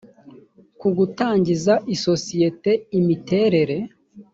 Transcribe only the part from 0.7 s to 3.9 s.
ku gutangiza isosiyete imiterere